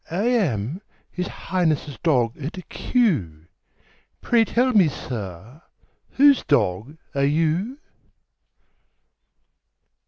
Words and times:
I 0.09 0.23
am 0.23 0.81
His 1.11 1.27
Highness' 1.27 1.99
dog 2.01 2.35
at 2.35 2.57
Kew; 2.69 3.45
Pray 4.19 4.43
tell 4.45 4.73
me, 4.73 4.87
sir, 4.87 5.61
whose 6.13 6.43
dog 6.43 6.97
are 7.13 7.23
you? 7.23 7.77